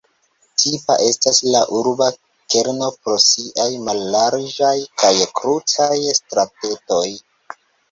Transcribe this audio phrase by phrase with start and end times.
[0.59, 2.07] Tipa estas la urba
[2.53, 4.73] kerno pro siaj mallarĝaj
[5.05, 7.07] kaj krutaj stratetoj.